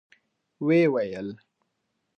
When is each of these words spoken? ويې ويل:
ويې 0.65 0.85
ويل: 0.93 1.27